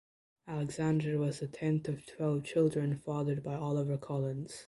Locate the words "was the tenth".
1.19-1.87